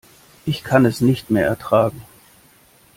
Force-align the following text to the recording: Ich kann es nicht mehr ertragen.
Ich 0.47 0.63
kann 0.63 0.85
es 0.87 0.99
nicht 1.01 1.29
mehr 1.29 1.45
ertragen. 1.45 2.01